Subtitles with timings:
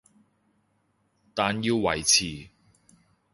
[1.35, 2.49] 但要維持